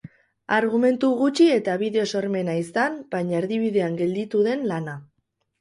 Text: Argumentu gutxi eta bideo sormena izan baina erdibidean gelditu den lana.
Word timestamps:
Argumentu 0.55 1.09
gutxi 1.19 1.49
eta 1.57 1.75
bideo 1.83 2.07
sormena 2.19 2.57
izan 2.63 2.97
baina 3.15 3.39
erdibidean 3.43 4.01
gelditu 4.03 4.43
den 4.49 4.69
lana. 4.73 4.99